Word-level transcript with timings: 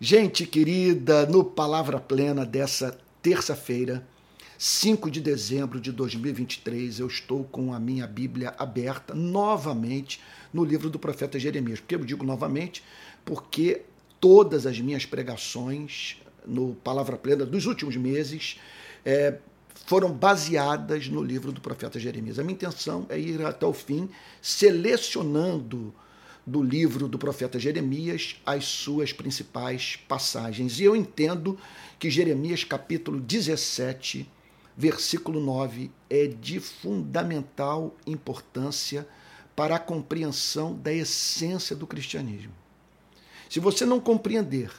Gente 0.00 0.44
querida, 0.44 1.24
no 1.24 1.44
Palavra 1.44 2.00
Plena 2.00 2.44
dessa 2.44 2.98
terça-feira, 3.22 4.04
5 4.58 5.08
de 5.08 5.20
dezembro 5.20 5.80
de 5.80 5.92
2023, 5.92 6.98
eu 6.98 7.06
estou 7.06 7.44
com 7.44 7.72
a 7.72 7.78
minha 7.78 8.04
Bíblia 8.04 8.52
aberta 8.58 9.14
novamente 9.14 10.20
no 10.52 10.64
livro 10.64 10.90
do 10.90 10.98
profeta 10.98 11.38
Jeremias. 11.38 11.78
Por 11.78 11.86
que 11.86 11.94
eu 11.94 12.04
digo 12.04 12.24
novamente? 12.24 12.82
Porque 13.24 13.82
todas 14.20 14.66
as 14.66 14.80
minhas 14.80 15.06
pregações 15.06 16.20
no 16.44 16.74
Palavra 16.74 17.16
Plena 17.16 17.46
dos 17.46 17.64
últimos 17.66 17.94
meses 17.96 18.58
é, 19.04 19.38
foram 19.86 20.10
baseadas 20.12 21.06
no 21.06 21.22
livro 21.22 21.52
do 21.52 21.60
profeta 21.60 22.00
Jeremias. 22.00 22.40
A 22.40 22.42
minha 22.42 22.54
intenção 22.54 23.06
é 23.08 23.18
ir 23.18 23.46
até 23.46 23.64
o 23.64 23.72
fim, 23.72 24.08
selecionando 24.42 25.94
do 26.46 26.62
livro 26.62 27.08
do 27.08 27.18
profeta 27.18 27.58
Jeremias 27.58 28.36
as 28.44 28.64
suas 28.64 29.12
principais 29.12 29.96
passagens. 30.08 30.78
E 30.78 30.84
eu 30.84 30.94
entendo 30.94 31.58
que 31.98 32.10
Jeremias 32.10 32.64
capítulo 32.64 33.18
17, 33.18 34.28
versículo 34.76 35.40
9, 35.40 35.90
é 36.10 36.26
de 36.26 36.60
fundamental 36.60 37.94
importância 38.06 39.08
para 39.56 39.76
a 39.76 39.80
compreensão 39.80 40.74
da 40.74 40.92
essência 40.92 41.74
do 41.74 41.86
cristianismo. 41.86 42.52
Se 43.48 43.60
você 43.60 43.86
não 43.86 44.00
compreender 44.00 44.70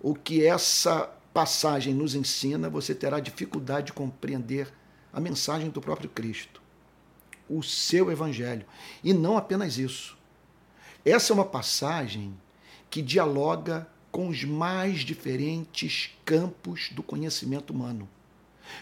o 0.00 0.14
que 0.14 0.44
essa 0.44 1.10
passagem 1.32 1.94
nos 1.94 2.14
ensina, 2.14 2.68
você 2.68 2.94
terá 2.94 3.20
dificuldade 3.20 3.86
de 3.86 3.92
compreender 3.92 4.72
a 5.12 5.20
mensagem 5.20 5.70
do 5.70 5.80
próprio 5.80 6.08
Cristo, 6.08 6.60
o 7.48 7.62
seu 7.62 8.10
evangelho. 8.10 8.66
E 9.04 9.12
não 9.12 9.36
apenas 9.36 9.78
isso 9.78 10.16
essa 11.04 11.32
é 11.32 11.34
uma 11.34 11.44
passagem 11.44 12.34
que 12.90 13.02
dialoga 13.02 13.88
com 14.10 14.28
os 14.28 14.44
mais 14.44 15.00
diferentes 15.00 16.10
campos 16.24 16.90
do 16.92 17.02
conhecimento 17.02 17.72
humano, 17.72 18.08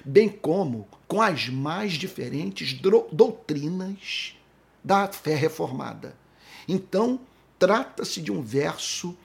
bem 0.04 0.28
como 0.28 0.88
com 1.06 1.22
as 1.22 1.48
mais 1.48 1.92
diferentes 1.92 2.72
doutrinas 3.12 4.36
da 4.82 5.06
fé 5.06 5.34
reformada. 5.34 6.16
Então, 6.66 7.20
trata-se 7.58 8.20
de 8.20 8.32
um 8.32 8.42
verso 8.42 9.16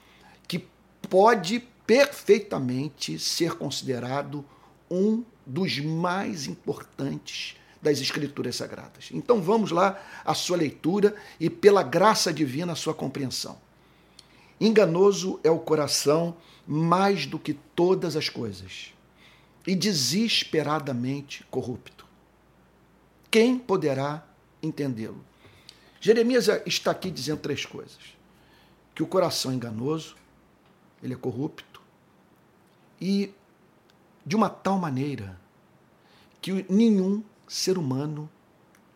que 0.46 0.66
pode 1.08 1.60
perfeitamente 1.86 3.18
ser 3.18 3.54
considerado 3.54 4.44
um 4.90 5.24
dos 5.44 5.78
mais 5.78 6.46
importantes 6.46 7.56
das 7.86 8.00
Escrituras 8.00 8.56
Sagradas. 8.56 9.10
Então 9.12 9.40
vamos 9.40 9.70
lá 9.70 10.02
à 10.24 10.34
sua 10.34 10.56
leitura 10.56 11.14
e, 11.38 11.48
pela 11.48 11.84
graça 11.84 12.32
divina, 12.32 12.72
a 12.72 12.76
sua 12.76 12.92
compreensão. 12.92 13.56
Enganoso 14.60 15.38
é 15.44 15.50
o 15.50 15.58
coração 15.60 16.36
mais 16.66 17.26
do 17.26 17.38
que 17.38 17.54
todas 17.54 18.16
as 18.16 18.28
coisas, 18.28 18.92
e 19.64 19.76
desesperadamente 19.76 21.44
corrupto. 21.48 22.04
Quem 23.30 23.56
poderá 23.56 24.26
entendê-lo? 24.60 25.24
Jeremias 26.00 26.48
está 26.64 26.90
aqui 26.90 27.08
dizendo 27.08 27.40
três 27.40 27.64
coisas: 27.64 28.16
que 28.96 29.02
o 29.02 29.06
coração 29.06 29.52
é 29.52 29.54
enganoso, 29.54 30.16
ele 31.00 31.14
é 31.14 31.16
corrupto, 31.16 31.80
e 33.00 33.32
de 34.24 34.34
uma 34.34 34.48
tal 34.50 34.76
maneira 34.76 35.38
que 36.42 36.66
nenhum 36.68 37.22
ser 37.46 37.78
humano 37.78 38.28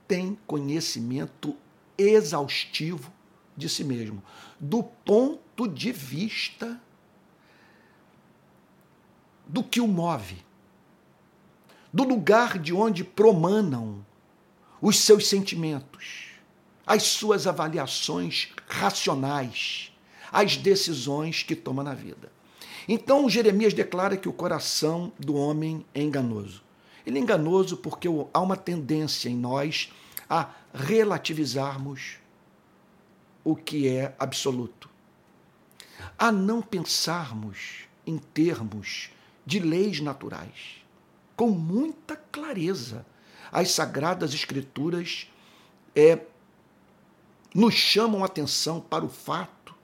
tem 0.07 0.37
conhecimento 0.47 1.57
exaustivo 1.97 3.13
de 3.57 3.69
si 3.69 3.85
mesmo, 3.85 4.23
do 4.59 4.83
ponto 4.83 5.69
de 5.69 5.93
vista 5.93 6.81
do 9.47 9.63
que 9.63 9.81
o 9.81 9.87
move, 9.87 10.39
do 11.93 12.05
lugar 12.05 12.59
de 12.59 12.73
onde 12.73 13.05
promanam 13.05 14.05
os 14.81 14.99
seus 14.99 15.29
sentimentos, 15.29 16.31
as 16.87 17.03
suas 17.03 17.47
avaliações 17.47 18.53
racionais, 18.67 19.93
as 20.33 20.57
decisões 20.57 21.43
que 21.43 21.55
toma 21.55 21.83
na 21.83 21.95
vida. 21.95 22.33
Então 22.89 23.29
Jeremias 23.29 23.75
declara 23.75 24.17
que 24.17 24.29
o 24.29 24.33
coração 24.33 25.13
do 25.19 25.35
homem 25.35 25.85
é 25.95 26.03
enganoso. 26.03 26.63
Ele 27.07 27.19
é 27.19 27.23
enganoso 27.23 27.77
porque 27.77 28.09
há 28.33 28.41
uma 28.41 28.57
tendência 28.57 29.29
em 29.29 29.37
nós 29.37 29.93
a 30.29 30.51
relativizarmos 30.73 32.19
o 33.43 33.57
que 33.57 33.89
é 33.89 34.15
absoluto, 34.19 34.89
a 36.19 36.31
não 36.31 36.61
pensarmos 36.61 37.85
em 38.07 38.19
termos 38.19 39.11
de 39.45 39.59
leis 39.59 40.01
naturais. 40.01 40.83
Com 41.37 41.51
muita 41.51 42.17
clareza, 42.17 43.07
as 43.51 43.73
Sagradas 43.73 44.35
Escrituras 44.35 45.29
é, 45.95 46.21
nos 47.55 47.75
chamam 47.75 48.23
a 48.23 48.27
atenção 48.27 48.81
para 48.81 49.05
o 49.05 49.09
fato 49.09 49.75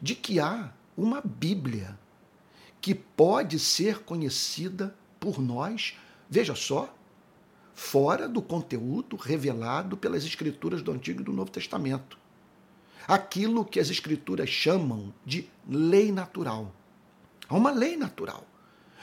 de 0.00 0.14
que 0.14 0.40
há 0.40 0.72
uma 0.96 1.20
Bíblia 1.20 1.98
que 2.80 2.94
pode 2.94 3.58
ser 3.58 4.00
conhecida 4.00 4.94
por 5.20 5.40
nós 5.40 5.96
Veja 6.32 6.54
só, 6.54 6.90
fora 7.74 8.26
do 8.26 8.40
conteúdo 8.40 9.16
revelado 9.16 9.98
pelas 9.98 10.24
Escrituras 10.24 10.80
do 10.80 10.90
Antigo 10.90 11.20
e 11.20 11.24
do 11.24 11.30
Novo 11.30 11.50
Testamento. 11.50 12.16
Aquilo 13.06 13.66
que 13.66 13.78
as 13.78 13.90
Escrituras 13.90 14.48
chamam 14.48 15.12
de 15.26 15.46
lei 15.68 16.10
natural. 16.10 16.74
Há 17.46 17.54
uma 17.54 17.70
lei 17.70 17.98
natural. 17.98 18.46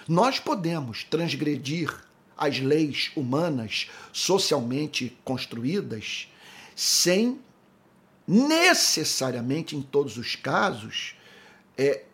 Nós 0.07 0.39
podemos 0.39 1.03
transgredir 1.03 1.95
as 2.35 2.59
leis 2.59 3.11
humanas 3.15 3.91
socialmente 4.11 5.15
construídas 5.23 6.33
sem 6.75 7.39
necessariamente, 8.27 9.75
em 9.75 9.83
todos 9.83 10.17
os 10.17 10.35
casos, 10.35 11.13
é, 11.77 12.05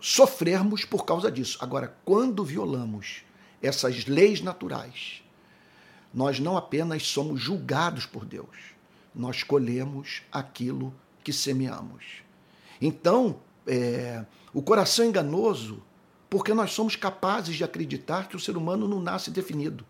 sofrermos 0.00 0.86
por 0.86 1.04
causa 1.04 1.30
disso. 1.30 1.58
Agora, 1.60 1.94
quando 2.06 2.42
violamos 2.42 3.26
essas 3.62 4.06
leis 4.06 4.40
naturais, 4.40 5.22
nós 6.12 6.38
não 6.38 6.56
apenas 6.56 7.06
somos 7.06 7.40
julgados 7.40 8.06
por 8.06 8.24
Deus, 8.24 8.56
nós 9.14 9.42
colhemos 9.42 10.22
aquilo 10.30 10.94
que 11.22 11.32
semeamos. 11.32 12.22
Então, 12.80 13.40
é, 13.66 14.24
o 14.52 14.62
coração 14.62 15.04
é 15.04 15.08
enganoso 15.08 15.82
porque 16.28 16.52
nós 16.52 16.72
somos 16.72 16.96
capazes 16.96 17.56
de 17.56 17.64
acreditar 17.64 18.28
que 18.28 18.36
o 18.36 18.40
ser 18.40 18.56
humano 18.56 18.86
não 18.88 19.00
nasce 19.00 19.30
definido. 19.30 19.84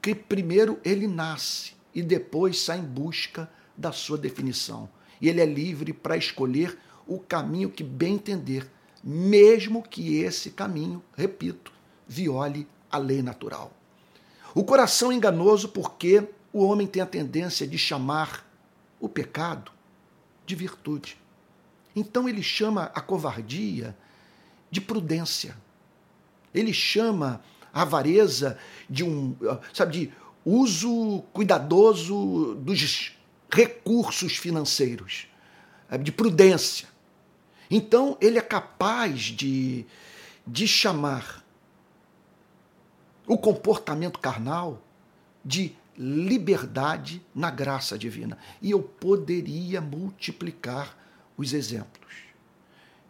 Que 0.00 0.14
primeiro 0.14 0.78
ele 0.84 1.06
nasce 1.06 1.74
e 1.94 2.02
depois 2.02 2.60
sai 2.60 2.78
em 2.78 2.84
busca 2.84 3.50
da 3.76 3.92
sua 3.92 4.18
definição. 4.18 4.88
E 5.20 5.28
ele 5.28 5.40
é 5.40 5.46
livre 5.46 5.92
para 5.92 6.16
escolher 6.16 6.78
o 7.06 7.18
caminho 7.18 7.70
que 7.70 7.84
bem 7.84 8.14
entender, 8.14 8.68
mesmo 9.02 9.82
que 9.82 10.16
esse 10.16 10.50
caminho, 10.50 11.02
repito, 11.16 11.72
viole 12.12 12.68
a 12.90 12.98
lei 12.98 13.22
natural. 13.22 13.72
O 14.54 14.62
coração 14.62 15.10
é 15.10 15.14
enganoso 15.14 15.70
porque 15.70 16.28
o 16.52 16.62
homem 16.62 16.86
tem 16.86 17.02
a 17.02 17.06
tendência 17.06 17.66
de 17.66 17.78
chamar 17.78 18.46
o 19.00 19.08
pecado 19.08 19.72
de 20.44 20.54
virtude. 20.54 21.16
Então 21.96 22.28
ele 22.28 22.42
chama 22.42 22.90
a 22.94 23.00
covardia 23.00 23.96
de 24.70 24.80
prudência. 24.80 25.56
Ele 26.54 26.74
chama 26.74 27.42
a 27.72 27.82
avareza 27.82 28.58
de 28.90 29.02
um, 29.02 29.34
sabe, 29.72 29.92
de 29.92 30.12
uso 30.44 31.22
cuidadoso 31.32 32.54
dos 32.56 33.16
recursos 33.50 34.36
financeiros, 34.36 35.28
de 36.02 36.12
prudência. 36.12 36.88
Então 37.70 38.18
ele 38.20 38.38
é 38.38 38.42
capaz 38.42 39.22
de, 39.22 39.86
de 40.46 40.68
chamar 40.68 41.41
o 43.32 43.38
comportamento 43.38 44.18
carnal 44.18 44.82
de 45.44 45.74
liberdade 45.96 47.24
na 47.34 47.50
graça 47.50 47.98
divina. 47.98 48.36
E 48.60 48.70
eu 48.70 48.82
poderia 48.82 49.80
multiplicar 49.80 50.96
os 51.36 51.52
exemplos. 51.52 52.12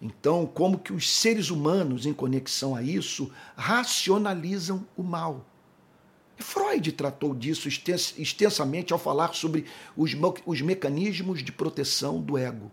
Então, 0.01 0.47
como 0.47 0.79
que 0.79 0.93
os 0.93 1.11
seres 1.11 1.51
humanos, 1.51 2.07
em 2.07 2.13
conexão 2.13 2.75
a 2.75 2.83
isso, 2.83 3.33
racionalizam 3.57 4.87
o 4.97 5.03
mal? 5.03 5.45
Freud 6.37 6.93
tratou 6.93 7.35
disso 7.35 7.69
extensamente 7.69 8.93
ao 8.93 8.99
falar 8.99 9.35
sobre 9.35 9.67
os, 9.97 10.13
os 10.45 10.61
mecanismos 10.61 11.43
de 11.43 11.53
proteção 11.53 12.21
do 12.21 12.37
ego. 12.37 12.71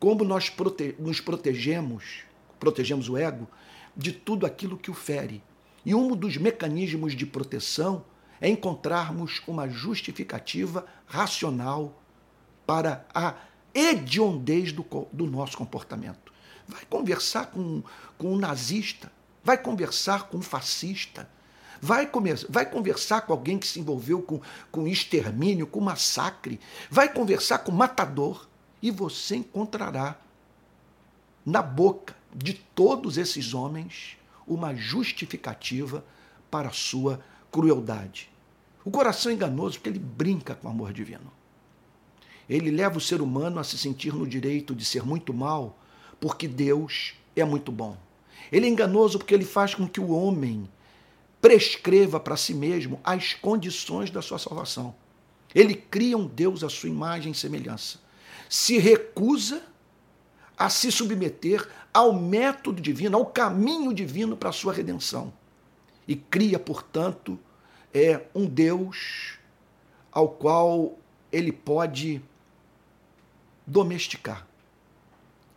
Como 0.00 0.24
nós 0.24 0.48
prote 0.48 0.94
nos 0.98 1.20
protegemos, 1.20 2.22
protegemos 2.58 3.08
o 3.08 3.16
ego 3.16 3.48
de 3.96 4.12
tudo 4.12 4.46
aquilo 4.46 4.76
que 4.76 4.90
o 4.90 4.94
fere, 4.94 5.42
e 5.84 5.94
um 5.94 6.14
dos 6.14 6.36
mecanismos 6.36 7.14
de 7.14 7.26
proteção 7.26 8.04
é 8.40 8.48
encontrarmos 8.48 9.42
uma 9.46 9.68
justificativa 9.68 10.86
racional 11.06 12.00
para 12.66 13.06
a 13.14 13.34
hediondez 13.74 14.72
do, 14.72 14.84
do 15.12 15.26
nosso 15.26 15.56
comportamento. 15.56 16.32
Vai 16.66 16.84
conversar 16.84 17.46
com, 17.46 17.82
com 18.16 18.34
um 18.34 18.36
nazista, 18.36 19.10
vai 19.42 19.56
conversar 19.56 20.28
com 20.28 20.38
um 20.38 20.42
fascista, 20.42 21.28
vai, 21.80 22.06
comer, 22.06 22.44
vai 22.48 22.66
conversar 22.66 23.22
com 23.22 23.32
alguém 23.32 23.58
que 23.58 23.66
se 23.66 23.80
envolveu 23.80 24.20
com, 24.20 24.40
com 24.70 24.86
extermínio, 24.86 25.66
com 25.66 25.80
massacre, 25.80 26.60
vai 26.90 27.12
conversar 27.12 27.58
com 27.60 27.72
matador, 27.72 28.46
e 28.80 28.90
você 28.90 29.36
encontrará 29.36 30.16
na 31.44 31.62
boca 31.62 32.14
de 32.34 32.54
todos 32.54 33.16
esses 33.16 33.54
homens 33.54 34.16
uma 34.48 34.74
justificativa 34.74 36.04
para 36.50 36.68
a 36.68 36.72
sua 36.72 37.20
crueldade. 37.50 38.30
O 38.84 38.90
coração 38.90 39.30
é 39.30 39.34
enganoso 39.34 39.78
porque 39.78 39.90
ele 39.90 39.98
brinca 39.98 40.54
com 40.54 40.66
o 40.66 40.70
amor 40.70 40.92
divino. 40.92 41.30
Ele 42.48 42.70
leva 42.70 42.96
o 42.96 43.00
ser 43.00 43.20
humano 43.20 43.58
a 43.58 43.64
se 43.64 43.76
sentir 43.76 44.14
no 44.14 44.26
direito 44.26 44.74
de 44.74 44.84
ser 44.84 45.02
muito 45.02 45.34
mal, 45.34 45.78
porque 46.18 46.48
Deus 46.48 47.14
é 47.36 47.44
muito 47.44 47.70
bom. 47.70 47.96
Ele 48.50 48.66
é 48.66 48.68
enganoso 48.68 49.18
porque 49.18 49.34
ele 49.34 49.44
faz 49.44 49.74
com 49.74 49.86
que 49.86 50.00
o 50.00 50.10
homem 50.10 50.68
prescreva 51.40 52.18
para 52.18 52.36
si 52.36 52.54
mesmo 52.54 52.98
as 53.04 53.34
condições 53.34 54.10
da 54.10 54.22
sua 54.22 54.38
salvação. 54.38 54.94
Ele 55.54 55.74
cria 55.74 56.16
um 56.16 56.26
Deus 56.26 56.64
à 56.64 56.68
sua 56.68 56.88
imagem 56.88 57.32
e 57.32 57.34
semelhança. 57.34 57.98
Se 58.48 58.78
recusa 58.78 59.62
a 60.58 60.68
se 60.68 60.90
submeter 60.90 61.68
ao 61.94 62.12
método 62.12 62.82
divino, 62.82 63.16
ao 63.16 63.26
caminho 63.26 63.94
divino 63.94 64.36
para 64.36 64.48
a 64.48 64.52
sua 64.52 64.72
redenção. 64.72 65.32
E 66.06 66.16
cria, 66.16 66.58
portanto, 66.58 67.38
é 67.94 68.22
um 68.34 68.46
Deus 68.46 69.38
ao 70.10 70.28
qual 70.28 70.98
ele 71.30 71.52
pode 71.52 72.20
domesticar 73.66 74.46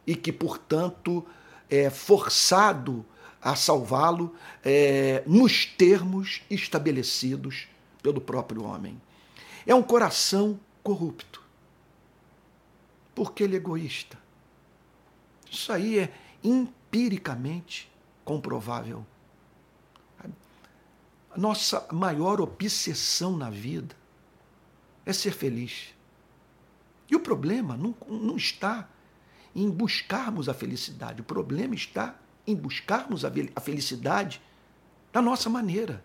e 0.06 0.16
que, 0.16 0.32
portanto, 0.32 1.26
é 1.70 1.90
forçado 1.90 3.06
a 3.42 3.56
salvá-lo 3.56 4.36
é, 4.64 5.24
nos 5.26 5.66
termos 5.66 6.42
estabelecidos 6.50 7.68
pelo 8.04 8.22
próprio 8.22 8.64
homem. 8.66 9.02
É 9.66 9.74
um 9.74 9.82
coração 9.82 10.60
corrupto, 10.84 11.42
porque 13.16 13.44
ele 13.44 13.56
é 13.56 13.58
egoísta. 13.58 14.21
Isso 15.52 15.74
aí 15.74 16.00
é 16.00 16.14
empiricamente 16.42 17.92
comprovável. 18.24 19.06
A 21.30 21.38
nossa 21.38 21.86
maior 21.92 22.40
obsessão 22.40 23.36
na 23.36 23.50
vida 23.50 23.94
é 25.06 25.12
ser 25.12 25.34
feliz. 25.34 25.94
E 27.10 27.16
o 27.18 27.20
problema 27.20 27.76
não, 27.76 27.94
não 28.08 28.38
está 28.38 28.88
em 29.54 29.70
buscarmos 29.70 30.48
a 30.48 30.54
felicidade, 30.54 31.20
o 31.20 31.26
problema 31.26 31.76
está 31.76 32.16
em 32.48 32.56
buscarmos 32.56 33.26
a 33.26 33.60
felicidade 33.60 34.42
da 35.12 35.22
nossa 35.22 35.50
maneira, 35.50 36.02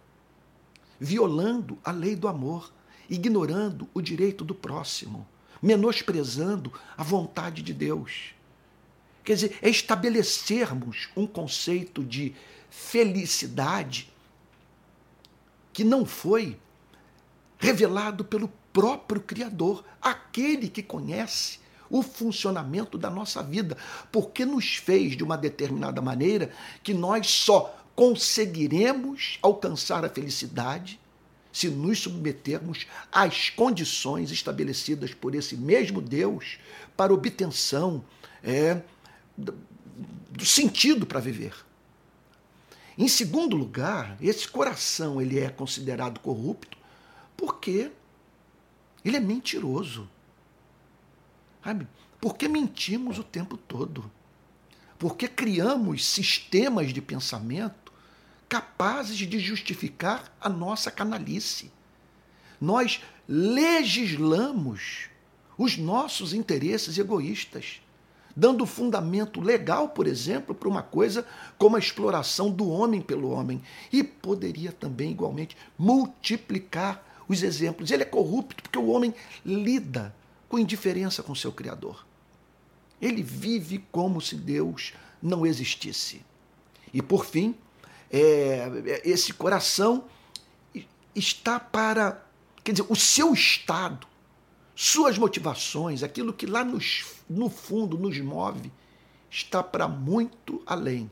violando 0.98 1.78
a 1.84 1.92
lei 1.92 2.16
do 2.16 2.26
amor, 2.26 2.72
ignorando 3.08 3.88
o 3.94 4.02
direito 4.02 4.44
do 4.44 4.54
próximo, 4.54 5.26
menosprezando 5.62 6.72
a 6.96 7.04
vontade 7.04 7.62
de 7.62 7.72
Deus. 7.72 8.34
Quer 9.26 9.34
dizer, 9.34 9.58
é 9.60 9.68
estabelecermos 9.68 11.08
um 11.16 11.26
conceito 11.26 12.04
de 12.04 12.32
felicidade 12.70 14.08
que 15.72 15.82
não 15.82 16.06
foi 16.06 16.56
revelado 17.58 18.24
pelo 18.24 18.48
próprio 18.72 19.20
Criador, 19.20 19.84
aquele 20.00 20.68
que 20.68 20.80
conhece 20.80 21.58
o 21.90 22.04
funcionamento 22.04 22.96
da 22.96 23.10
nossa 23.10 23.42
vida, 23.42 23.76
porque 24.12 24.44
nos 24.44 24.76
fez 24.76 25.16
de 25.16 25.24
uma 25.24 25.36
determinada 25.36 26.00
maneira 26.00 26.52
que 26.84 26.94
nós 26.94 27.26
só 27.26 27.76
conseguiremos 27.96 29.40
alcançar 29.42 30.04
a 30.04 30.08
felicidade 30.08 31.00
se 31.52 31.68
nos 31.68 31.98
submetermos 31.98 32.86
às 33.10 33.50
condições 33.50 34.30
estabelecidas 34.30 35.12
por 35.12 35.34
esse 35.34 35.56
mesmo 35.56 36.00
Deus 36.00 36.58
para 36.96 37.12
obtenção 37.12 38.04
é, 38.46 38.80
do 39.36 40.44
sentido 40.44 41.06
para 41.06 41.20
viver. 41.20 41.54
Em 42.98 43.08
segundo 43.08 43.56
lugar, 43.56 44.16
esse 44.20 44.48
coração 44.48 45.20
ele 45.20 45.38
é 45.38 45.50
considerado 45.50 46.20
corrupto 46.20 46.78
porque 47.36 47.90
ele 49.04 49.16
é 49.16 49.20
mentiroso. 49.20 50.08
Sabe? 51.62 51.86
Porque 52.20 52.48
mentimos 52.48 53.18
o 53.18 53.24
tempo 53.24 53.56
todo. 53.56 54.10
Porque 54.98 55.28
criamos 55.28 56.06
sistemas 56.06 56.92
de 56.92 57.02
pensamento 57.02 57.92
capazes 58.48 59.18
de 59.18 59.38
justificar 59.38 60.34
a 60.40 60.48
nossa 60.48 60.90
canalice. 60.90 61.70
Nós 62.60 63.02
legislamos 63.28 65.08
os 65.58 65.76
nossos 65.76 66.32
interesses 66.32 66.96
egoístas, 66.96 67.82
dando 68.36 68.66
fundamento 68.66 69.40
legal, 69.40 69.88
por 69.88 70.06
exemplo, 70.06 70.54
para 70.54 70.68
uma 70.68 70.82
coisa 70.82 71.26
como 71.56 71.74
a 71.74 71.78
exploração 71.78 72.50
do 72.50 72.68
homem 72.68 73.00
pelo 73.00 73.30
homem. 73.30 73.62
E 73.90 74.04
poderia 74.04 74.70
também, 74.70 75.10
igualmente, 75.10 75.56
multiplicar 75.78 77.02
os 77.26 77.42
exemplos. 77.42 77.90
Ele 77.90 78.02
é 78.02 78.06
corrupto 78.06 78.62
porque 78.62 78.78
o 78.78 78.88
homem 78.88 79.14
lida 79.44 80.14
com 80.48 80.58
indiferença 80.58 81.22
com 81.22 81.34
seu 81.34 81.50
Criador. 81.50 82.04
Ele 83.00 83.22
vive 83.22 83.84
como 83.90 84.20
se 84.20 84.36
Deus 84.36 84.92
não 85.22 85.46
existisse. 85.46 86.20
E 86.92 87.02
por 87.02 87.24
fim, 87.24 87.54
é, 88.10 89.02
esse 89.04 89.32
coração 89.32 90.04
está 91.14 91.58
para. 91.58 92.22
Quer 92.62 92.72
dizer, 92.72 92.86
o 92.88 92.96
seu 92.96 93.32
estado, 93.32 94.06
suas 94.78 95.16
motivações, 95.16 96.02
aquilo 96.02 96.34
que 96.34 96.44
lá 96.44 96.62
nos, 96.62 97.06
no 97.30 97.48
fundo 97.48 97.96
nos 97.96 98.20
move, 98.20 98.70
está 99.30 99.62
para 99.62 99.88
muito 99.88 100.62
além 100.66 101.10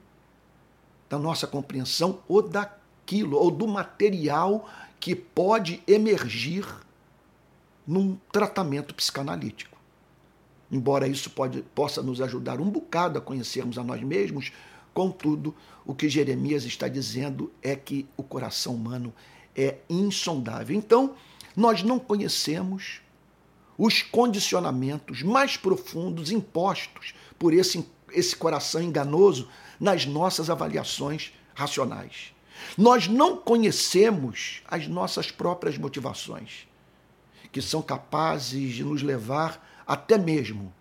da 1.08 1.18
nossa 1.18 1.46
compreensão 1.46 2.20
ou 2.28 2.42
daquilo, 2.42 3.38
ou 3.38 3.50
do 3.50 3.66
material 3.66 4.68
que 5.00 5.16
pode 5.16 5.82
emergir 5.88 6.66
num 7.86 8.18
tratamento 8.30 8.94
psicanalítico. 8.94 9.78
Embora 10.70 11.08
isso 11.08 11.30
pode, 11.30 11.62
possa 11.74 12.02
nos 12.02 12.20
ajudar 12.20 12.60
um 12.60 12.68
bocado 12.68 13.18
a 13.18 13.22
conhecermos 13.22 13.78
a 13.78 13.82
nós 13.82 14.02
mesmos, 14.02 14.52
contudo, 14.92 15.54
o 15.86 15.94
que 15.94 16.08
Jeremias 16.10 16.64
está 16.64 16.86
dizendo 16.86 17.50
é 17.62 17.74
que 17.74 18.06
o 18.14 18.22
coração 18.22 18.74
humano 18.74 19.12
é 19.56 19.78
insondável. 19.88 20.76
Então, 20.76 21.14
nós 21.56 21.82
não 21.82 21.98
conhecemos 21.98 23.03
os 23.76 24.02
condicionamentos 24.02 25.22
mais 25.22 25.56
profundos 25.56 26.30
impostos 26.30 27.14
por 27.38 27.52
esse, 27.52 27.86
esse 28.12 28.36
coração 28.36 28.82
enganoso 28.82 29.48
nas 29.80 30.06
nossas 30.06 30.48
avaliações 30.48 31.32
racionais. 31.54 32.32
Nós 32.78 33.08
não 33.08 33.36
conhecemos 33.36 34.62
as 34.66 34.86
nossas 34.86 35.30
próprias 35.30 35.76
motivações, 35.76 36.68
que 37.52 37.60
são 37.60 37.82
capazes 37.82 38.74
de 38.74 38.84
nos 38.84 39.02
levar 39.02 39.82
até 39.86 40.16
mesmo 40.16 40.72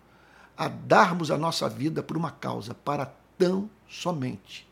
a 0.56 0.68
darmos 0.68 1.30
a 1.30 1.38
nossa 1.38 1.68
vida 1.68 2.02
por 2.02 2.16
uma 2.16 2.30
causa, 2.30 2.74
para 2.74 3.12
tão 3.36 3.68
somente 3.88 4.66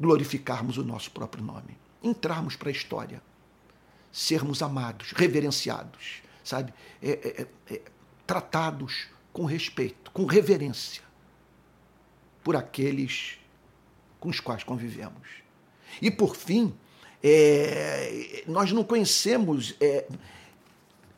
glorificarmos 0.00 0.78
o 0.78 0.84
nosso 0.84 1.10
próprio 1.10 1.42
nome, 1.42 1.76
entrarmos 2.02 2.54
para 2.54 2.68
a 2.68 2.72
história, 2.72 3.20
sermos 4.12 4.62
amados, 4.62 5.12
reverenciados, 5.12 6.22
sabe? 6.48 6.72
É, 7.02 7.10
é, 7.10 7.46
é, 7.72 7.74
é 7.74 7.82
tratados 8.26 9.08
com 9.32 9.44
respeito, 9.44 10.10
com 10.10 10.24
reverência 10.24 11.02
por 12.42 12.56
aqueles 12.56 13.38
com 14.18 14.28
os 14.28 14.40
quais 14.40 14.64
convivemos. 14.64 15.28
E 16.00 16.10
por 16.10 16.34
fim, 16.34 16.74
é, 17.22 18.44
nós 18.46 18.72
não 18.72 18.82
conhecemos 18.82 19.74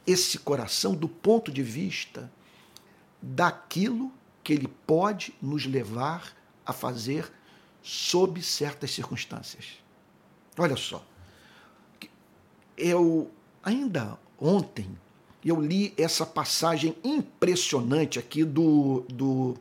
esse 0.06 0.38
coração 0.38 0.94
do 0.94 1.08
ponto 1.08 1.50
de 1.50 1.62
vista 1.62 2.30
daquilo 3.22 4.12
que 4.42 4.52
ele 4.52 4.68
pode 4.86 5.34
nos 5.40 5.66
levar 5.66 6.36
a 6.66 6.72
fazer 6.72 7.30
sob 7.82 8.42
certas 8.42 8.90
circunstâncias. 8.90 9.82
Olha 10.58 10.76
só, 10.76 11.04
eu 12.76 13.30
ainda 13.62 14.18
ontem 14.38 14.96
eu 15.44 15.60
li 15.60 15.94
essa 15.96 16.26
passagem 16.26 16.94
impressionante 17.02 18.18
aqui 18.18 18.44
do, 18.44 19.04
do 19.08 19.56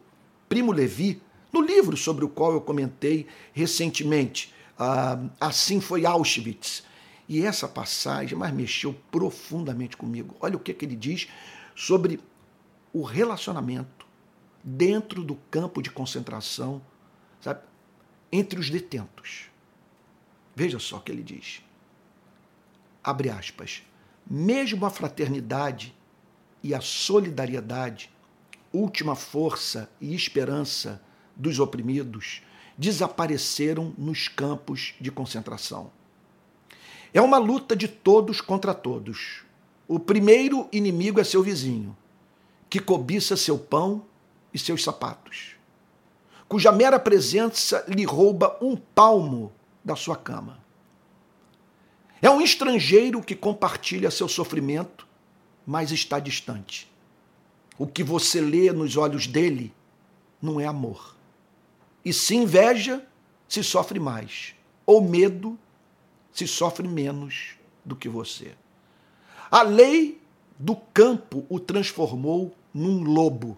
Primo 0.47 0.71
Levi, 0.71 1.21
no 1.51 1.61
livro 1.61 1.95
sobre 1.95 2.25
o 2.25 2.29
qual 2.29 2.53
eu 2.53 2.61
comentei 2.61 3.27
recentemente, 3.53 4.53
uh, 4.79 5.29
Assim 5.39 5.79
Foi 5.79 6.05
Auschwitz. 6.05 6.83
E 7.27 7.45
essa 7.45 7.67
passagem 7.67 8.37
mas 8.37 8.53
mexeu 8.53 8.93
profundamente 9.11 9.95
comigo. 9.95 10.35
Olha 10.39 10.57
o 10.57 10.59
que, 10.59 10.73
que 10.73 10.83
ele 10.83 10.95
diz 10.95 11.27
sobre 11.75 12.19
o 12.91 13.03
relacionamento 13.03 14.07
dentro 14.63 15.23
do 15.23 15.35
campo 15.49 15.81
de 15.81 15.91
concentração, 15.91 16.81
sabe? 17.39 17.61
Entre 18.31 18.59
os 18.59 18.69
detentos. 18.69 19.45
Veja 20.55 20.79
só 20.79 20.97
o 20.97 21.01
que 21.01 21.11
ele 21.11 21.23
diz. 21.23 21.61
Abre 23.03 23.29
aspas. 23.29 23.83
Mesmo 24.29 24.85
a 24.85 24.91
fraternidade 24.91 25.95
e 26.61 26.75
a 26.75 26.81
solidariedade, 26.81 28.11
última 28.71 29.15
força 29.15 29.89
e 29.99 30.13
esperança 30.13 31.01
dos 31.35 31.57
oprimidos, 31.59 32.43
desapareceram 32.77 33.93
nos 33.97 34.27
campos 34.27 34.93
de 35.01 35.09
concentração. 35.09 35.91
É 37.11 37.19
uma 37.19 37.37
luta 37.39 37.75
de 37.75 37.87
todos 37.87 38.39
contra 38.39 38.73
todos. 38.73 39.41
O 39.87 39.99
primeiro 39.99 40.69
inimigo 40.71 41.19
é 41.19 41.23
seu 41.23 41.41
vizinho, 41.41 41.97
que 42.69 42.79
cobiça 42.79 43.35
seu 43.35 43.57
pão 43.57 44.05
e 44.53 44.59
seus 44.59 44.83
sapatos, 44.83 45.55
cuja 46.47 46.71
mera 46.71 46.99
presença 46.99 47.83
lhe 47.87 48.03
rouba 48.03 48.57
um 48.61 48.75
palmo 48.75 49.51
da 49.83 49.95
sua 49.95 50.15
cama. 50.15 50.58
É 52.21 52.29
um 52.29 52.41
estrangeiro 52.41 53.21
que 53.21 53.35
compartilha 53.35 54.11
seu 54.11 54.27
sofrimento, 54.27 55.07
mas 55.65 55.91
está 55.91 56.19
distante. 56.19 56.91
O 57.77 57.87
que 57.87 58.03
você 58.03 58.41
lê 58.41 58.71
nos 58.73 58.97
olhos 58.97 59.25
dele 59.25 59.73
não 60.41 60.59
é 60.59 60.65
amor. 60.65 61.15
E 62.03 62.11
se 62.11 62.35
inveja, 62.35 63.05
se 63.47 63.63
sofre 63.63 63.99
mais. 63.99 64.53
Ou 64.85 65.01
medo, 65.01 65.57
se 66.33 66.45
sofre 66.47 66.87
menos 66.87 67.55
do 67.85 67.95
que 67.95 68.09
você. 68.09 68.53
A 69.49 69.61
lei 69.61 70.21
do 70.57 70.75
campo 70.75 71.45
o 71.49 71.59
transformou 71.59 72.53
num 72.73 73.03
lobo. 73.03 73.57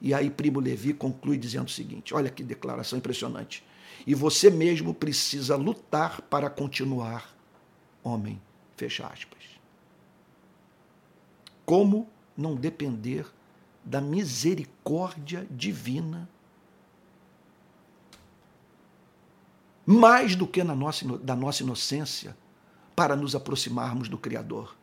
E 0.00 0.14
aí 0.14 0.30
Primo 0.30 0.60
Levi 0.60 0.94
conclui 0.94 1.36
dizendo 1.36 1.68
o 1.68 1.70
seguinte: 1.70 2.14
olha 2.14 2.30
que 2.30 2.42
declaração 2.42 2.98
impressionante. 2.98 3.62
E 4.06 4.14
você 4.14 4.48
mesmo 4.48 4.94
precisa 4.94 5.56
lutar 5.56 6.22
para 6.22 6.48
continuar 6.48 7.37
homem. 8.02 8.40
Fecha 8.76 9.06
aspas. 9.06 9.42
Como 11.64 12.08
não 12.36 12.54
depender 12.54 13.26
da 13.84 14.00
misericórdia 14.00 15.46
divina 15.50 16.28
mais 19.84 20.36
do 20.36 20.46
que 20.46 20.62
na 20.62 20.74
nossa, 20.74 21.06
da 21.18 21.34
nossa 21.34 21.62
inocência 21.62 22.36
para 22.94 23.16
nos 23.16 23.34
aproximarmos 23.34 24.08
do 24.08 24.18
Criador? 24.18 24.76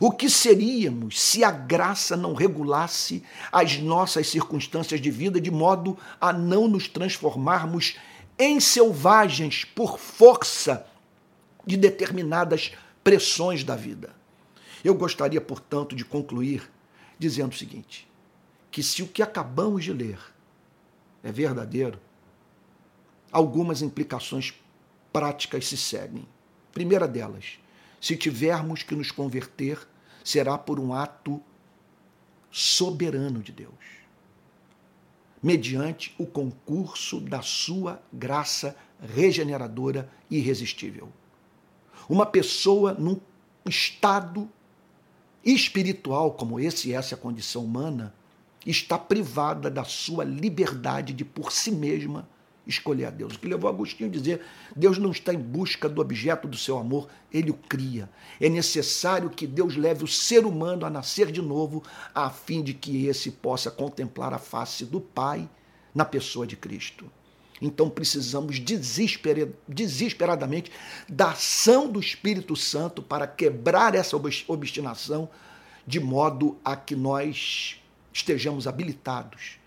O 0.00 0.12
que 0.12 0.30
seríamos 0.30 1.20
se 1.20 1.42
a 1.42 1.50
graça 1.50 2.16
não 2.16 2.34
regulasse 2.34 3.24
as 3.50 3.78
nossas 3.78 4.28
circunstâncias 4.28 5.00
de 5.00 5.10
vida 5.10 5.40
de 5.40 5.50
modo 5.50 5.98
a 6.20 6.32
não 6.32 6.68
nos 6.68 6.86
transformarmos 6.86 7.96
em 8.38 8.60
selvagens 8.60 9.64
por 9.64 9.98
força 9.98 10.86
de 11.68 11.76
determinadas 11.76 12.72
pressões 13.04 13.62
da 13.62 13.76
vida. 13.76 14.14
Eu 14.82 14.94
gostaria, 14.94 15.38
portanto, 15.38 15.94
de 15.94 16.02
concluir 16.02 16.66
dizendo 17.18 17.52
o 17.52 17.56
seguinte: 17.56 18.08
que 18.70 18.82
se 18.82 19.02
o 19.02 19.06
que 19.06 19.22
acabamos 19.22 19.84
de 19.84 19.92
ler 19.92 20.18
é 21.22 21.30
verdadeiro, 21.30 22.00
algumas 23.30 23.82
implicações 23.82 24.54
práticas 25.12 25.66
se 25.66 25.76
seguem. 25.76 26.26
Primeira 26.72 27.06
delas, 27.06 27.58
se 28.00 28.16
tivermos 28.16 28.82
que 28.82 28.94
nos 28.94 29.10
converter, 29.10 29.78
será 30.24 30.56
por 30.56 30.80
um 30.80 30.94
ato 30.94 31.38
soberano 32.50 33.42
de 33.42 33.52
Deus, 33.52 33.74
mediante 35.42 36.14
o 36.16 36.26
concurso 36.26 37.20
da 37.20 37.42
sua 37.42 38.00
graça 38.10 38.74
regeneradora 39.02 40.10
e 40.30 40.38
irresistível. 40.38 41.12
Uma 42.08 42.24
pessoa 42.24 42.94
num 42.94 43.18
estado 43.66 44.48
espiritual 45.44 46.32
como 46.32 46.58
esse, 46.58 46.92
essa 46.92 47.14
é 47.14 47.16
a 47.16 47.20
condição 47.20 47.64
humana, 47.64 48.14
está 48.66 48.98
privada 48.98 49.70
da 49.70 49.84
sua 49.84 50.24
liberdade 50.24 51.12
de 51.12 51.24
por 51.24 51.52
si 51.52 51.70
mesma 51.70 52.28
escolher 52.66 53.06
a 53.06 53.10
Deus. 53.10 53.34
O 53.34 53.38
que 53.38 53.48
levou 53.48 53.68
Agostinho 53.68 54.08
a 54.08 54.12
dizer: 54.12 54.42
Deus 54.76 54.98
não 54.98 55.10
está 55.10 55.32
em 55.32 55.38
busca 55.38 55.88
do 55.88 56.00
objeto 56.00 56.46
do 56.46 56.56
seu 56.56 56.78
amor, 56.78 57.08
ele 57.32 57.50
o 57.50 57.54
cria. 57.54 58.10
É 58.40 58.48
necessário 58.48 59.30
que 59.30 59.46
Deus 59.46 59.76
leve 59.76 60.04
o 60.04 60.08
ser 60.08 60.44
humano 60.44 60.84
a 60.84 60.90
nascer 60.90 61.32
de 61.32 61.40
novo, 61.40 61.82
a 62.14 62.30
fim 62.30 62.62
de 62.62 62.74
que 62.74 63.06
esse 63.06 63.30
possa 63.30 63.70
contemplar 63.70 64.34
a 64.34 64.38
face 64.38 64.84
do 64.84 65.00
Pai 65.00 65.48
na 65.94 66.04
pessoa 66.04 66.46
de 66.46 66.56
Cristo. 66.56 67.10
Então 67.60 67.90
precisamos 67.90 68.60
desesperadamente 69.66 70.70
da 71.08 71.30
ação 71.30 71.90
do 71.90 71.98
Espírito 71.98 72.54
Santo 72.54 73.02
para 73.02 73.26
quebrar 73.26 73.94
essa 73.94 74.16
obstinação, 74.46 75.28
de 75.86 75.98
modo 75.98 76.56
a 76.64 76.76
que 76.76 76.94
nós 76.94 77.82
estejamos 78.12 78.66
habilitados 78.66 79.58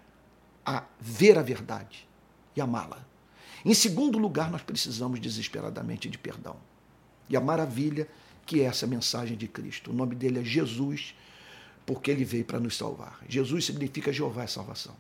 a 0.66 0.84
ver 1.00 1.38
a 1.38 1.42
verdade 1.42 2.08
e 2.56 2.62
amá-la. 2.62 3.06
Em 3.64 3.74
segundo 3.74 4.18
lugar, 4.18 4.50
nós 4.50 4.62
precisamos 4.62 5.20
desesperadamente 5.20 6.10
de 6.10 6.18
perdão. 6.18 6.56
E 7.30 7.36
a 7.36 7.42
maravilha 7.42 8.08
que 8.46 8.62
é 8.62 8.66
essa 8.66 8.88
mensagem 8.88 9.38
de 9.38 9.48
Cristo. 9.48 9.92
O 9.92 9.94
nome 9.94 10.16
dele 10.16 10.40
é 10.40 10.44
Jesus, 10.44 11.16
porque 11.86 12.12
ele 12.12 12.26
veio 12.26 12.44
para 12.44 12.60
nos 12.60 12.76
salvar. 12.76 13.20
Jesus 13.28 13.66
significa 13.66 14.12
Jeová 14.12 14.44
é 14.44 14.48
salvação. 14.48 14.96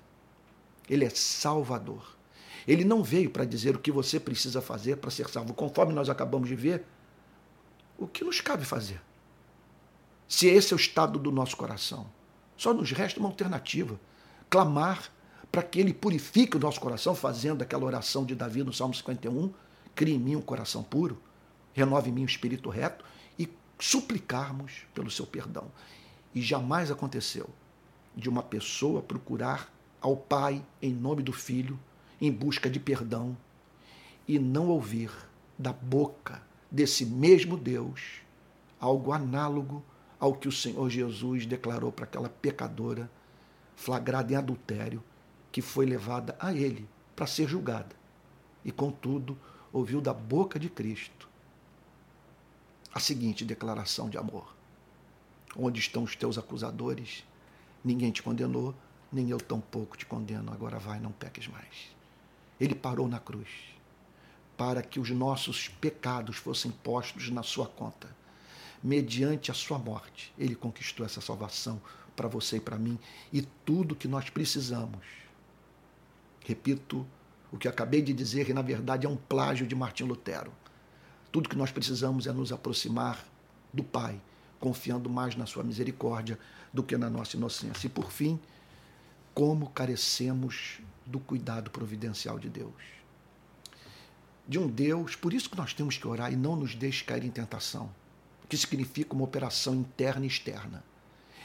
Ele 0.89 1.05
é 1.05 1.09
Salvador. 1.09 2.15
Ele 2.67 2.83
não 2.83 3.03
veio 3.03 3.29
para 3.29 3.45
dizer 3.45 3.75
o 3.75 3.79
que 3.79 3.91
você 3.91 4.19
precisa 4.19 4.61
fazer 4.61 4.97
para 4.97 5.11
ser 5.11 5.29
salvo. 5.29 5.53
Conforme 5.53 5.93
nós 5.93 6.09
acabamos 6.09 6.47
de 6.47 6.55
ver, 6.55 6.83
o 7.97 8.07
que 8.07 8.23
nos 8.23 8.41
cabe 8.41 8.65
fazer? 8.65 9.01
Se 10.27 10.47
esse 10.47 10.73
é 10.73 10.75
o 10.75 10.79
estado 10.79 11.19
do 11.19 11.31
nosso 11.31 11.57
coração, 11.57 12.07
só 12.55 12.73
nos 12.73 12.91
resta 12.91 13.19
uma 13.19 13.29
alternativa: 13.29 13.99
clamar 14.49 15.11
para 15.51 15.61
que 15.61 15.79
ele 15.79 15.93
purifique 15.93 16.55
o 16.55 16.59
nosso 16.59 16.79
coração, 16.79 17.13
fazendo 17.13 17.61
aquela 17.61 17.85
oração 17.85 18.23
de 18.23 18.33
Davi 18.33 18.63
no 18.63 18.71
Salmo 18.71 18.93
51, 18.93 19.51
crie 19.93 20.15
em 20.15 20.19
mim 20.19 20.35
um 20.35 20.41
coração 20.41 20.81
puro, 20.81 21.21
renove 21.73 22.09
em 22.09 22.13
mim 22.13 22.21
um 22.21 22.25
espírito 22.25 22.69
reto 22.69 23.03
e 23.37 23.49
suplicarmos 23.77 24.83
pelo 24.93 25.11
seu 25.11 25.27
perdão. 25.27 25.69
E 26.33 26.41
jamais 26.41 26.89
aconteceu 26.89 27.49
de 28.15 28.29
uma 28.29 28.41
pessoa 28.41 29.01
procurar 29.01 29.69
ao 29.99 30.15
Pai 30.15 30.63
em 30.81 30.93
nome 30.93 31.21
do 31.21 31.33
Filho 31.33 31.77
em 32.21 32.31
busca 32.31 32.69
de 32.69 32.79
perdão 32.79 33.35
e 34.27 34.37
não 34.37 34.69
ouvir 34.69 35.11
da 35.57 35.73
boca 35.73 36.41
desse 36.69 37.05
mesmo 37.05 37.57
Deus 37.57 38.21
algo 38.79 39.11
análogo 39.11 39.83
ao 40.19 40.35
que 40.35 40.47
o 40.47 40.51
Senhor 40.51 40.89
Jesus 40.89 41.47
declarou 41.47 41.91
para 41.91 42.05
aquela 42.05 42.29
pecadora 42.29 43.09
flagrada 43.75 44.31
em 44.31 44.35
adultério 44.35 45.03
que 45.51 45.61
foi 45.61 45.85
levada 45.85 46.35
a 46.39 46.53
ele 46.53 46.87
para 47.15 47.25
ser 47.25 47.49
julgada. 47.49 47.95
E 48.63 48.71
contudo, 48.71 49.37
ouviu 49.73 49.99
da 49.99 50.13
boca 50.13 50.59
de 50.59 50.69
Cristo 50.69 51.27
a 52.93 52.99
seguinte 52.99 53.43
declaração 53.43 54.09
de 54.09 54.17
amor: 54.17 54.55
Onde 55.55 55.79
estão 55.79 56.03
os 56.03 56.15
teus 56.15 56.37
acusadores? 56.37 57.25
Ninguém 57.83 58.11
te 58.11 58.21
condenou, 58.21 58.75
nem 59.11 59.29
eu 59.29 59.39
tampouco 59.39 59.97
te 59.97 60.05
condeno. 60.05 60.53
Agora 60.53 60.77
vai, 60.77 60.99
não 60.99 61.11
peques 61.11 61.47
mais. 61.47 61.95
Ele 62.61 62.75
parou 62.75 63.07
na 63.07 63.19
cruz 63.19 63.49
para 64.55 64.83
que 64.83 64.99
os 64.99 65.09
nossos 65.09 65.67
pecados 65.67 66.37
fossem 66.37 66.69
postos 66.69 67.31
na 67.31 67.41
sua 67.41 67.65
conta. 67.65 68.07
Mediante 68.83 69.49
a 69.49 69.53
sua 69.55 69.79
morte, 69.79 70.31
ele 70.37 70.53
conquistou 70.53 71.03
essa 71.03 71.19
salvação 71.19 71.81
para 72.15 72.27
você 72.27 72.57
e 72.57 72.59
para 72.59 72.77
mim 72.77 72.99
e 73.33 73.41
tudo 73.41 73.95
que 73.95 74.07
nós 74.07 74.29
precisamos. 74.29 75.03
Repito 76.45 77.03
o 77.51 77.57
que 77.57 77.67
acabei 77.67 77.99
de 77.99 78.13
dizer, 78.13 78.45
que 78.45 78.53
na 78.53 78.61
verdade 78.61 79.07
é 79.07 79.09
um 79.09 79.17
plágio 79.17 79.65
de 79.65 79.73
Martim 79.73 80.03
Lutero. 80.03 80.53
Tudo 81.31 81.49
que 81.49 81.57
nós 81.57 81.71
precisamos 81.71 82.27
é 82.27 82.31
nos 82.31 82.51
aproximar 82.51 83.25
do 83.73 83.83
Pai, 83.83 84.21
confiando 84.59 85.09
mais 85.09 85.35
na 85.35 85.47
sua 85.47 85.63
misericórdia 85.63 86.37
do 86.71 86.83
que 86.83 86.95
na 86.95 87.09
nossa 87.09 87.35
inocência. 87.35 87.87
E 87.87 87.89
por 87.89 88.11
fim, 88.11 88.39
como 89.33 89.67
carecemos 89.71 90.79
do 91.11 91.19
cuidado 91.19 91.69
providencial 91.69 92.39
de 92.39 92.49
Deus. 92.49 92.73
De 94.47 94.57
um 94.57 94.67
Deus, 94.67 95.15
por 95.15 95.33
isso 95.33 95.49
que 95.49 95.57
nós 95.57 95.73
temos 95.73 95.97
que 95.97 96.07
orar 96.07 96.31
e 96.31 96.35
não 96.35 96.55
nos 96.55 96.73
deixe 96.73 97.03
cair 97.03 97.23
em 97.23 97.29
tentação, 97.29 97.93
que 98.49 98.57
significa 98.57 99.13
uma 99.13 99.25
operação 99.25 99.75
interna 99.75 100.25
e 100.25 100.27
externa. 100.27 100.83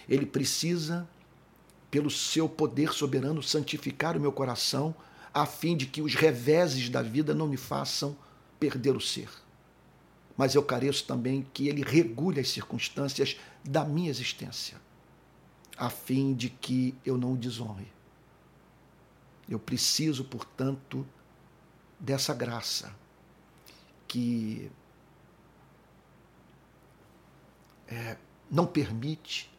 Ele 0.09 0.25
precisa, 0.25 1.07
pelo 1.91 2.11
seu 2.11 2.49
poder 2.49 2.93
soberano, 2.93 3.43
santificar 3.43 4.17
o 4.17 4.21
meu 4.21 4.33
coração, 4.33 4.95
a 5.35 5.45
fim 5.45 5.77
de 5.77 5.87
que 5.87 6.01
os 6.01 6.15
reveses 6.15 6.89
da 6.89 7.03
vida 7.03 7.35
não 7.35 7.49
me 7.49 7.57
façam 7.57 8.17
perder 8.59 8.97
o 8.97 9.01
ser. 9.01 9.29
Mas 10.37 10.55
eu 10.55 10.63
careço 10.63 11.05
também 11.05 11.47
que 11.53 11.69
ele 11.69 11.83
regule 11.83 12.41
as 12.41 12.49
circunstâncias 12.49 13.37
da 13.65 13.85
minha 13.85 14.11
existência, 14.11 14.79
a 15.77 15.91
fim 15.91 16.35
de 16.35 16.49
que 16.49 16.95
eu 17.05 17.19
não 17.19 17.33
o 17.33 17.37
desonre 17.37 17.96
Eu 19.49 19.59
preciso, 19.59 20.25
portanto, 20.25 21.07
dessa 21.99 22.35
graça 22.35 22.95
que 24.09 24.71
é, 27.89 28.17
não 28.51 28.67
permite 28.67 29.51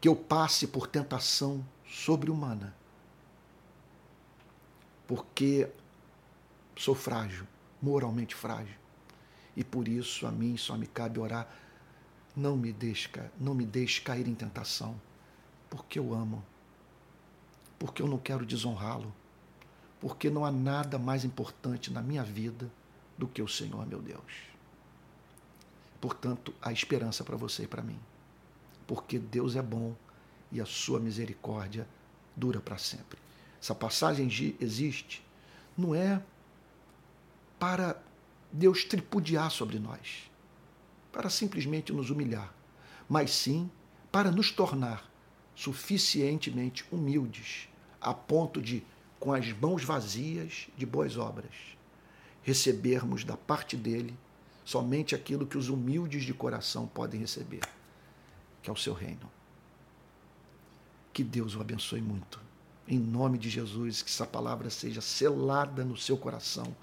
que 0.00 0.08
eu 0.08 0.16
passe 0.16 0.66
por 0.66 0.86
tentação 0.86 1.64
sobre-humana, 1.86 2.74
porque 5.06 5.68
sou 6.76 6.94
frágil, 6.94 7.46
moralmente 7.80 8.34
frágil, 8.34 8.76
e 9.56 9.64
por 9.64 9.88
isso 9.88 10.26
a 10.26 10.30
mim 10.30 10.56
só 10.56 10.76
me 10.76 10.86
cabe 10.86 11.18
orar. 11.18 11.48
Não 12.34 12.56
me 12.56 12.70
deixe, 12.72 13.08
não 13.40 13.54
me 13.54 13.64
deixe 13.64 14.00
cair 14.02 14.28
em 14.28 14.34
tentação, 14.34 15.00
porque 15.70 15.98
eu 15.98 16.12
amo, 16.12 16.44
porque 17.78 18.02
eu 18.02 18.06
não 18.06 18.18
quero 18.18 18.46
desonrá-lo, 18.46 19.12
porque 20.00 20.30
não 20.30 20.44
há 20.44 20.52
nada 20.52 20.98
mais 20.98 21.24
importante 21.24 21.92
na 21.92 22.02
minha 22.02 22.22
vida 22.22 22.70
do 23.16 23.26
que 23.26 23.42
o 23.42 23.48
Senhor, 23.48 23.86
meu 23.86 24.00
Deus. 24.00 24.46
Portanto, 26.00 26.54
há 26.60 26.72
esperança 26.72 27.24
para 27.24 27.36
você 27.36 27.64
e 27.64 27.66
para 27.66 27.82
mim, 27.82 27.98
porque 28.86 29.18
Deus 29.18 29.56
é 29.56 29.62
bom 29.62 29.94
e 30.52 30.60
a 30.60 30.66
sua 30.66 31.00
misericórdia 31.00 31.88
dura 32.34 32.60
para 32.60 32.78
sempre. 32.78 33.18
Essa 33.60 33.74
passagem 33.74 34.28
existe 34.60 35.24
não 35.76 35.94
é 35.94 36.22
para 37.58 38.00
Deus 38.52 38.84
tripudiar 38.84 39.50
sobre 39.50 39.78
nós, 39.78 40.30
para 41.12 41.28
simplesmente 41.28 41.92
nos 41.92 42.10
humilhar, 42.10 42.52
mas 43.08 43.30
sim 43.30 43.70
para 44.12 44.30
nos 44.30 44.50
tornar 44.50 45.10
suficientemente 45.56 46.84
humildes, 46.92 47.68
a 47.98 48.12
ponto 48.12 48.60
de, 48.60 48.84
com 49.18 49.32
as 49.32 49.50
mãos 49.54 49.82
vazias 49.82 50.68
de 50.76 50.84
boas 50.84 51.16
obras, 51.16 51.50
recebermos 52.42 53.24
da 53.24 53.36
parte 53.36 53.74
dele 53.74 54.14
somente 54.64 55.14
aquilo 55.14 55.46
que 55.46 55.56
os 55.56 55.70
humildes 55.70 56.24
de 56.24 56.34
coração 56.34 56.86
podem 56.86 57.18
receber, 57.20 57.62
que 58.62 58.68
é 58.68 58.72
o 58.72 58.76
seu 58.76 58.92
reino. 58.92 59.30
Que 61.12 61.24
Deus 61.24 61.56
o 61.56 61.60
abençoe 61.60 62.02
muito. 62.02 62.38
Em 62.86 62.98
nome 62.98 63.38
de 63.38 63.48
Jesus, 63.48 64.02
que 64.02 64.10
essa 64.10 64.26
palavra 64.26 64.68
seja 64.68 65.00
selada 65.00 65.84
no 65.84 65.96
seu 65.96 66.18
coração 66.18 66.76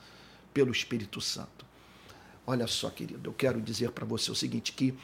pelo 0.51 0.71
Espírito 0.71 1.21
Santo. 1.21 1.65
Olha 2.45 2.67
só, 2.67 2.89
querido, 2.89 3.29
eu 3.29 3.33
quero 3.33 3.61
dizer 3.61 3.91
para 3.91 4.05
você 4.05 4.31
o 4.31 4.35
seguinte: 4.35 4.73
que 4.73 4.97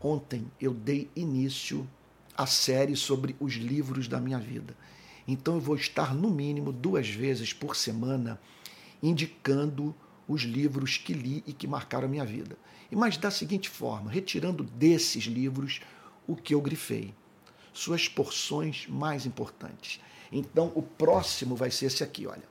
ontem 0.00 0.50
eu 0.60 0.72
dei 0.72 1.10
início 1.14 1.86
à 2.40 2.46
série 2.46 2.96
sobre 2.96 3.36
os 3.38 3.52
livros 3.52 4.08
da 4.08 4.18
minha 4.18 4.38
vida. 4.38 4.74
Então 5.28 5.56
eu 5.56 5.60
vou 5.60 5.76
estar, 5.76 6.14
no 6.14 6.30
mínimo, 6.30 6.72
duas 6.72 7.06
vezes 7.06 7.52
por 7.52 7.76
semana 7.76 8.40
indicando 9.02 9.94
os 10.26 10.42
livros 10.42 10.96
que 10.96 11.12
li 11.12 11.44
e 11.46 11.52
que 11.52 11.66
marcaram 11.66 12.06
a 12.06 12.10
minha 12.10 12.24
vida. 12.24 12.56
E 12.90 12.96
mas 12.96 13.18
da 13.18 13.30
seguinte 13.30 13.68
forma, 13.68 14.10
retirando 14.10 14.64
desses 14.64 15.24
livros 15.24 15.82
o 16.26 16.34
que 16.34 16.54
eu 16.54 16.62
grifei, 16.62 17.14
suas 17.74 18.08
porções 18.08 18.86
mais 18.88 19.26
importantes. 19.26 20.00
Então 20.32 20.72
o 20.74 20.80
próximo 20.80 21.54
vai 21.54 21.70
ser 21.70 21.86
esse 21.86 22.02
aqui, 22.02 22.26
olha. 22.26 22.48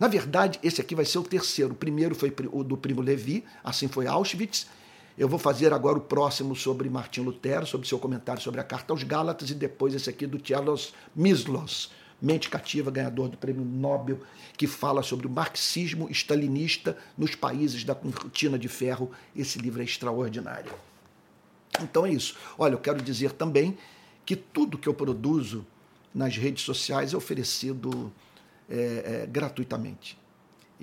Na 0.00 0.08
verdade, 0.08 0.58
esse 0.62 0.80
aqui 0.80 0.94
vai 0.94 1.04
ser 1.04 1.18
o 1.18 1.22
terceiro. 1.22 1.72
O 1.72 1.76
primeiro 1.76 2.14
foi 2.14 2.34
o 2.50 2.64
do 2.64 2.78
primo 2.78 3.02
Levi, 3.02 3.44
assim 3.62 3.88
foi 3.88 4.06
Auschwitz. 4.06 4.66
Eu 5.16 5.28
vou 5.28 5.38
fazer 5.38 5.72
agora 5.72 5.98
o 5.98 6.00
próximo 6.00 6.56
sobre 6.56 6.88
Martim 6.88 7.20
Lutero, 7.20 7.66
sobre 7.66 7.86
seu 7.86 7.98
comentário 7.98 8.40
sobre 8.40 8.60
a 8.60 8.64
carta 8.64 8.92
aos 8.92 9.02
Gálatas, 9.02 9.50
e 9.50 9.54
depois 9.54 9.94
esse 9.94 10.08
aqui 10.08 10.26
do 10.26 10.38
Tchelos 10.38 10.94
Mislos, 11.14 11.90
Mente 12.20 12.48
Cativa, 12.48 12.90
ganhador 12.90 13.28
do 13.28 13.36
prêmio 13.36 13.64
Nobel, 13.64 14.20
que 14.56 14.66
fala 14.66 15.02
sobre 15.02 15.26
o 15.26 15.30
marxismo 15.30 16.08
stalinista 16.10 16.96
nos 17.18 17.34
países 17.34 17.84
da 17.84 17.94
cortina 17.94 18.58
de 18.58 18.68
ferro. 18.68 19.10
Esse 19.36 19.58
livro 19.58 19.82
é 19.82 19.84
extraordinário. 19.84 20.72
Então 21.80 22.06
é 22.06 22.12
isso. 22.12 22.36
Olha, 22.56 22.74
eu 22.74 22.78
quero 22.78 23.02
dizer 23.02 23.32
também 23.32 23.76
que 24.24 24.36
tudo 24.36 24.78
que 24.78 24.88
eu 24.88 24.94
produzo 24.94 25.66
nas 26.14 26.36
redes 26.36 26.62
sociais 26.62 27.12
é 27.12 27.16
oferecido 27.16 28.12
é, 28.68 29.24
é, 29.24 29.26
gratuitamente. 29.26 30.21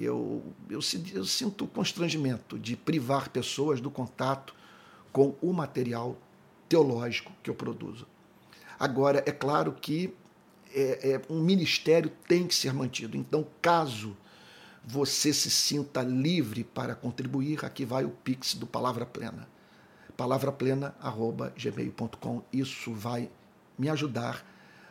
Eu, 0.01 0.43
eu, 0.69 0.79
eu 1.13 1.25
sinto 1.25 1.67
constrangimento 1.67 2.57
de 2.57 2.75
privar 2.75 3.29
pessoas 3.29 3.81
do 3.81 3.91
contato 3.91 4.55
com 5.11 5.35
o 5.41 5.51
material 5.51 6.17
teológico 6.67 7.31
que 7.43 7.49
eu 7.49 7.55
produzo. 7.55 8.07
Agora, 8.79 9.23
é 9.25 9.31
claro 9.31 9.73
que 9.73 10.13
é, 10.73 11.11
é, 11.11 11.21
um 11.29 11.41
ministério 11.41 12.09
tem 12.27 12.47
que 12.47 12.55
ser 12.55 12.73
mantido. 12.73 13.17
Então, 13.17 13.45
caso 13.61 14.15
você 14.85 15.33
se 15.33 15.51
sinta 15.51 16.01
livre 16.01 16.63
para 16.63 16.95
contribuir, 16.95 17.65
aqui 17.65 17.83
vai 17.85 18.05
o 18.05 18.09
Pix 18.09 18.55
do 18.55 18.65
Palavra 18.65 19.05
Plena. 19.05 19.45
palavraplena.gmail.com. 20.15 22.41
Isso 22.53 22.93
vai 22.93 23.29
me 23.77 23.89
ajudar 23.89 24.45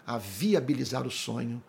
a 0.07 0.19
viabilizar 0.19 1.07
o 1.07 1.11
sonho 1.11 1.63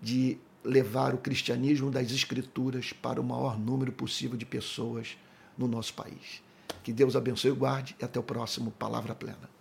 de 0.00 0.38
levar 0.66 1.14
o 1.14 1.18
cristianismo 1.18 1.90
das 1.90 2.10
Escrituras 2.10 2.92
para 2.92 3.20
o 3.20 3.24
maior 3.24 3.58
número 3.58 3.92
possível 3.92 4.36
de 4.36 4.44
pessoas 4.44 5.16
no 5.56 5.68
nosso 5.68 5.94
país. 5.94 6.42
Que 6.82 6.92
Deus 6.92 7.16
abençoe 7.16 7.50
e 7.50 7.54
guarde 7.54 7.96
e 8.00 8.04
até 8.04 8.18
o 8.18 8.22
próximo 8.22 8.70
Palavra 8.72 9.14
Plena. 9.14 9.55